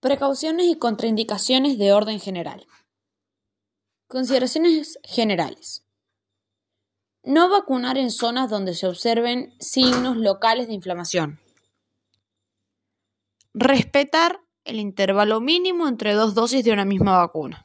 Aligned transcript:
Precauciones 0.00 0.66
y 0.66 0.78
contraindicaciones 0.78 1.76
de 1.76 1.92
orden 1.92 2.20
general. 2.20 2.64
Consideraciones 4.06 4.96
generales. 5.02 5.84
No 7.24 7.48
vacunar 7.48 7.98
en 7.98 8.12
zonas 8.12 8.48
donde 8.48 8.74
se 8.74 8.86
observen 8.86 9.52
signos 9.58 10.16
locales 10.16 10.68
de 10.68 10.74
inflamación. 10.74 11.40
Respetar 13.54 14.40
el 14.62 14.78
intervalo 14.78 15.40
mínimo 15.40 15.88
entre 15.88 16.14
dos 16.14 16.32
dosis 16.32 16.64
de 16.64 16.72
una 16.72 16.84
misma 16.84 17.18
vacuna. 17.18 17.64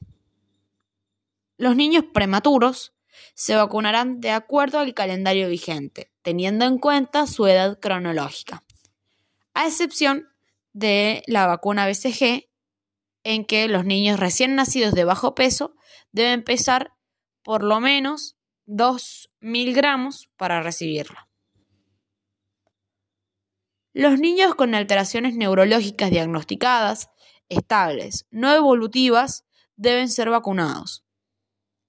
Los 1.58 1.76
niños 1.76 2.04
prematuros 2.16 2.94
se 3.36 3.56
vacunarán 3.56 4.22
de 4.22 4.32
acuerdo 4.32 4.80
al 4.80 4.96
calendario 4.96 5.50
vigente, 5.50 6.12
teniendo 6.24 6.66
en 6.66 6.80
cuenta 6.80 7.28
su 7.28 7.46
edad 7.46 7.80
cronológica, 7.80 8.64
a 9.54 9.68
excepción 9.68 10.33
de 10.74 11.24
la 11.28 11.48
vacuna 11.48 11.88
BCG, 11.88 12.50
en 13.24 13.46
que 13.46 13.68
los 13.68 13.86
niños 13.86 14.20
recién 14.20 14.56
nacidos 14.56 14.94
de 14.94 15.06
bajo 15.06 15.34
peso 15.36 15.76
deben 16.12 16.44
pesar 16.44 16.94
por 17.44 17.64
lo 17.64 17.80
menos 17.80 18.36
2.000 18.68 19.74
gramos 19.74 20.30
para 20.38 20.62
recibirla. 20.62 21.30
Los 23.94 24.20
niños 24.20 24.56
con 24.56 24.74
alteraciones 24.74 25.36
neurológicas 25.36 26.10
diagnosticadas, 26.10 27.10
estables, 27.48 28.26
no 28.32 28.54
evolutivas, 28.54 29.46
deben 29.76 30.10
ser 30.10 30.30
vacunados. 30.30 31.06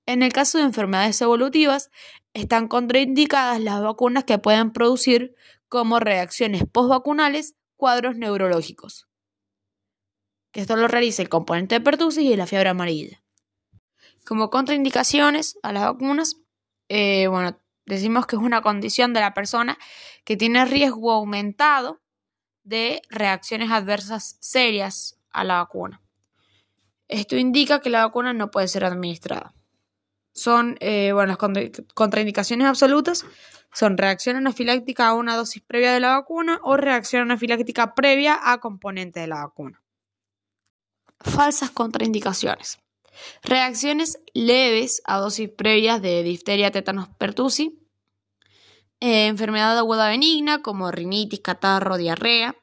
En 0.07 0.23
el 0.23 0.33
caso 0.33 0.59
de 0.59 0.65
enfermedades 0.65 1.21
evolutivas, 1.23 1.91
están 2.35 2.69
contraindicadas 2.69 3.61
las 3.61 3.83
vacunas 3.83 4.25
que 4.25 4.39
pueden 4.39 4.73
producir 4.73 5.35
como 5.69 5.99
reacciones 5.99 6.65
postvacunales 6.71 7.55
cuadros 7.77 8.17
neurológicos. 8.17 9.09
Que 10.53 10.61
esto 10.61 10.77
lo 10.77 10.89
realiza 10.89 11.23
el 11.23 11.29
componente 11.29 11.77
de 11.77 11.81
pertussis 11.81 12.25
y 12.25 12.37
la 12.37 12.47
fiebre 12.47 12.69
amarilla. 12.69 13.23
Como 14.25 14.51
contraindicaciones 14.51 15.59
a 15.63 15.73
las 15.73 15.85
vacunas, 15.85 16.37
eh, 16.89 17.27
bueno, 17.27 17.61
decimos 17.87 18.27
que 18.27 18.37
es 18.37 18.43
una 18.43 18.63
condición 18.63 19.13
de 19.13 19.21
la 19.21 19.35
persona 19.35 19.79
que 20.25 20.37
tiene 20.37 20.65
riesgo 20.65 21.13
aumentado 21.13 22.01
de 22.63 23.03
reacciones 23.11 23.71
adversas 23.71 24.37
serias 24.41 25.19
a 25.31 25.45
la 25.45 25.57
vacuna. 25.57 26.01
Esto 27.09 27.37
indica 27.37 27.81
que 27.81 27.91
la 27.91 28.07
vacuna 28.07 28.33
no 28.33 28.51
puede 28.51 28.69
ser 28.69 28.85
administrada. 28.85 29.55
Son, 30.35 30.77
eh, 30.81 31.13
bueno, 31.13 31.37
las 31.39 31.71
contraindicaciones 31.95 32.67
absolutas 32.67 33.25
son 33.73 33.97
reacción 33.99 34.37
anafiláctica 34.37 35.09
a 35.09 35.15
una 35.15 35.37
dosis 35.37 35.63
previa 35.63 35.93
de 35.93 36.01
la 36.01 36.17
vacuna 36.17 36.61
o 36.63 36.77
reacción 36.77 37.23
anafiláctica 37.23 37.95
previa 37.95 38.39
a 38.43 38.59
componente 38.59 39.21
de 39.21 39.29
la 39.29 39.45
vacuna. 39.45 39.83
Falsas 41.21 41.71
contraindicaciones. 41.71 42.79
Reacciones 43.43 44.19
leves 44.33 45.03
a 45.05 45.19
dosis 45.19 45.49
previas 45.49 46.03
de 46.03 46.23
difteria, 46.23 46.71
tétanos, 46.71 47.09
pertussis. 47.19 47.71
Eh, 49.01 49.27
enfermedad 49.27 49.79
aguda 49.79 50.09
benigna 50.09 50.63
como 50.63 50.91
rinitis, 50.91 51.41
catarro, 51.41 51.97
diarrea. 51.97 52.57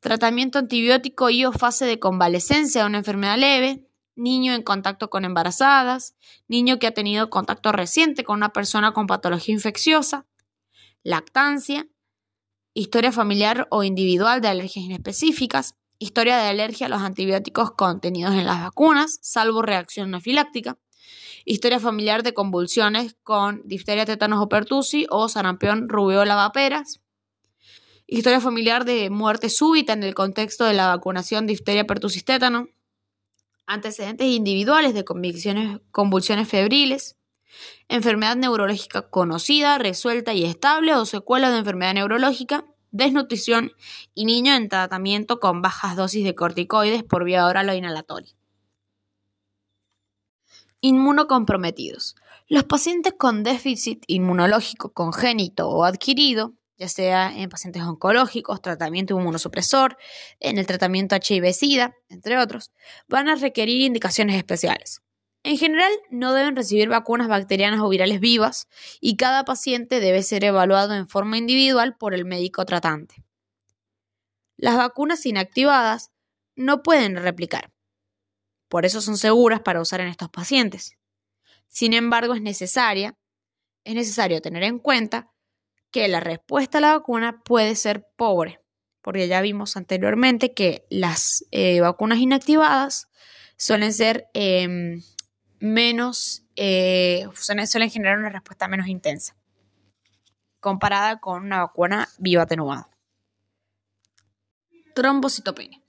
Tratamiento 0.00 0.58
antibiótico 0.58 1.28
y 1.28 1.44
o 1.44 1.52
fase 1.52 1.84
de 1.84 1.98
convalescencia 1.98 2.82
de 2.82 2.86
una 2.86 2.98
enfermedad 2.98 3.36
leve 3.38 3.89
niño 4.20 4.54
en 4.54 4.62
contacto 4.62 5.10
con 5.10 5.24
embarazadas, 5.24 6.14
niño 6.46 6.78
que 6.78 6.86
ha 6.86 6.94
tenido 6.94 7.30
contacto 7.30 7.72
reciente 7.72 8.22
con 8.22 8.36
una 8.36 8.52
persona 8.52 8.92
con 8.92 9.06
patología 9.06 9.54
infecciosa, 9.54 10.26
lactancia, 11.02 11.88
historia 12.74 13.12
familiar 13.12 13.66
o 13.70 13.82
individual 13.82 14.40
de 14.40 14.48
alergias 14.48 14.84
inespecíficas, 14.84 15.74
historia 15.98 16.36
de 16.38 16.48
alergia 16.48 16.86
a 16.86 16.90
los 16.90 17.00
antibióticos 17.00 17.72
contenidos 17.72 18.34
en 18.34 18.46
las 18.46 18.62
vacunas, 18.62 19.18
salvo 19.22 19.62
reacción 19.62 20.08
anafiláctica, 20.08 20.78
historia 21.44 21.80
familiar 21.80 22.22
de 22.22 22.34
convulsiones 22.34 23.16
con 23.22 23.62
difteria, 23.64 24.04
tétanos 24.04 24.40
o 24.40 24.48
pertussis 24.48 25.06
o 25.10 25.28
sarampión, 25.28 25.88
rubiola, 25.88 26.34
vaperas, 26.36 27.00
historia 28.06 28.40
familiar 28.40 28.84
de 28.84 29.08
muerte 29.10 29.48
súbita 29.48 29.92
en 29.92 30.02
el 30.02 30.14
contexto 30.14 30.64
de 30.64 30.74
la 30.74 30.88
vacunación 30.88 31.46
difteria, 31.46 31.86
pertussis, 31.86 32.24
tétano, 32.24 32.68
antecedentes 33.70 34.26
individuales 34.26 34.94
de 34.94 35.04
convulsiones 35.04 36.48
febriles, 36.48 37.16
enfermedad 37.88 38.34
neurológica 38.34 39.08
conocida, 39.08 39.78
resuelta 39.78 40.34
y 40.34 40.44
estable 40.44 40.96
o 40.96 41.06
secuela 41.06 41.50
de 41.50 41.58
enfermedad 41.58 41.94
neurológica, 41.94 42.64
desnutrición 42.90 43.70
y 44.12 44.24
niño 44.24 44.56
en 44.56 44.68
tratamiento 44.68 45.38
con 45.38 45.62
bajas 45.62 45.94
dosis 45.94 46.24
de 46.24 46.34
corticoides 46.34 47.04
por 47.04 47.22
vía 47.22 47.46
oral 47.46 47.68
o 47.68 47.74
inhalatoria. 47.74 48.34
Inmunocomprometidos. 50.80 52.16
Los 52.48 52.64
pacientes 52.64 53.14
con 53.16 53.44
déficit 53.44 54.02
inmunológico 54.08 54.92
congénito 54.92 55.68
o 55.68 55.84
adquirido 55.84 56.54
ya 56.80 56.88
sea 56.88 57.30
en 57.36 57.50
pacientes 57.50 57.82
oncológicos, 57.82 58.62
tratamiento 58.62 59.14
inmunosupresor, 59.14 59.98
en 60.40 60.56
el 60.56 60.66
tratamiento 60.66 61.14
HIV-Sida, 61.14 61.94
entre 62.08 62.38
otros, 62.38 62.72
van 63.06 63.28
a 63.28 63.34
requerir 63.34 63.82
indicaciones 63.82 64.36
especiales. 64.36 65.02
En 65.42 65.58
general, 65.58 65.92
no 66.10 66.32
deben 66.32 66.56
recibir 66.56 66.88
vacunas 66.88 67.28
bacterianas 67.28 67.80
o 67.80 67.88
virales 67.90 68.18
vivas 68.18 68.66
y 68.98 69.16
cada 69.16 69.44
paciente 69.44 70.00
debe 70.00 70.22
ser 70.22 70.42
evaluado 70.42 70.94
en 70.94 71.06
forma 71.06 71.36
individual 71.36 71.96
por 71.98 72.14
el 72.14 72.24
médico 72.24 72.64
tratante. 72.64 73.22
Las 74.56 74.78
vacunas 74.78 75.26
inactivadas 75.26 76.12
no 76.56 76.82
pueden 76.82 77.16
replicar, 77.16 77.72
por 78.68 78.86
eso 78.86 79.02
son 79.02 79.18
seguras 79.18 79.60
para 79.60 79.82
usar 79.82 80.00
en 80.00 80.08
estos 80.08 80.30
pacientes. 80.30 80.96
Sin 81.66 81.92
embargo, 81.92 82.34
es 82.34 82.40
necesaria, 82.40 83.18
es 83.84 83.94
necesario 83.94 84.40
tener 84.40 84.62
en 84.62 84.78
cuenta 84.78 85.29
que 85.90 86.08
la 86.08 86.20
respuesta 86.20 86.78
a 86.78 86.80
la 86.80 86.92
vacuna 86.92 87.42
puede 87.42 87.74
ser 87.74 88.06
pobre, 88.16 88.60
porque 89.02 89.28
ya 89.28 89.40
vimos 89.40 89.76
anteriormente 89.76 90.54
que 90.54 90.86
las 90.90 91.44
eh, 91.50 91.80
vacunas 91.80 92.18
inactivadas 92.18 93.08
suelen 93.56 93.92
ser 93.92 94.28
em, 94.34 95.02
menos, 95.58 96.44
eh, 96.56 97.28
suelen, 97.34 97.90
generar 97.90 98.18
una 98.18 98.30
respuesta 98.30 98.68
menos 98.68 98.88
intensa, 98.88 99.36
comparada 100.60 101.20
con 101.20 101.44
una 101.44 101.60
vacuna 101.60 102.08
viva 102.18 102.42
atenuada. 102.42 102.88
Trombocitopenia. 104.94 105.80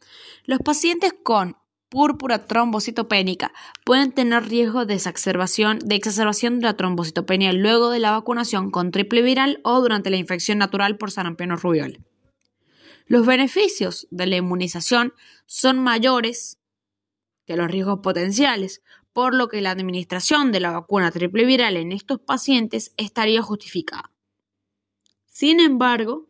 Los 0.44 0.60
pacientes 0.60 1.14
con 1.24 1.58
púrpura 1.92 2.48
trombocitopénica 2.48 3.52
pueden 3.84 4.14
tener 4.14 4.48
riesgo 4.48 4.86
de 4.86 4.94
exacerbación, 4.96 5.78
de 5.80 5.96
exacerbación 5.96 6.60
de 6.60 6.68
la 6.68 6.78
trombocitopenia 6.78 7.52
luego 7.52 7.90
de 7.90 8.00
la 8.00 8.12
vacunación 8.12 8.72
con 8.72 8.92
triple 8.92 9.22
viral 9.22 9.60
o 9.64 9.82
durante 9.82 10.10
la 10.10 10.16
infección 10.16 10.58
natural 10.58 10.98
por 10.98 11.12
sarampión 11.12 11.52
o 11.52 11.58
rubiola. 11.58 12.00
Los 13.08 13.26
beneficios 13.26 14.08
de 14.10 14.26
la 14.26 14.38
inmunización 14.38 15.14
son 15.46 15.80
mayores 15.80 16.58
que 17.46 17.58
los 17.58 17.70
riesgos 17.70 18.00
potenciales, 18.00 18.82
por 19.12 19.36
lo 19.36 19.50
que 19.50 19.60
la 19.60 19.72
administración 19.72 20.54
de 20.54 20.62
la 20.62 20.72
vacuna 20.72 21.12
triple 21.12 21.44
viral 21.44 21.76
en 21.76 21.92
estos 21.92 22.22
pacientes 22.22 22.94
estaría 22.96 23.42
justificada. 23.42 24.12
Sin 25.26 25.60
embargo, 25.60 26.30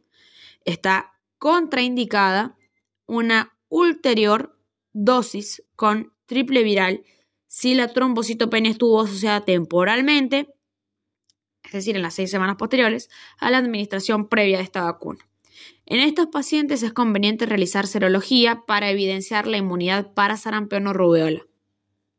está 0.66 1.14
contraindicada 1.38 2.58
una 3.06 3.56
ulterior 3.70 4.51
dosis 4.94 5.64
con 5.76 6.14
triple 6.26 6.64
viral 6.64 7.04
si 7.48 7.76
la 7.76 7.90
trombocitopenia 7.92 8.72
estuvo 8.72 9.02
asociada 9.02 9.44
temporalmente, 9.44 10.48
es 11.64 11.72
decir, 11.72 11.96
en 11.96 12.02
las 12.02 12.14
seis 12.14 12.32
semanas 12.32 12.56
posteriores, 12.56 13.10
a 13.38 13.52
la 13.52 13.58
administración 13.58 14.30
previa 14.30 14.58
de 14.58 14.64
esta 14.64 14.84
vacuna. 14.84 15.28
En 15.86 16.00
estos 16.00 16.28
pacientes 16.28 16.82
es 16.84 16.94
conveniente 16.94 17.46
realizar 17.46 17.88
serología 17.88 18.64
para 18.66 18.90
evidenciar 18.90 19.48
la 19.48 19.58
inmunidad 19.58 20.14
para 20.14 20.38
sarampión 20.38 20.88
o 20.88 20.94
rubéola. 20.94 21.46